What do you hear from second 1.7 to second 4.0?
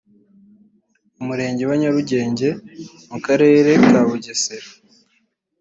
Nyarugenge mu Karere ka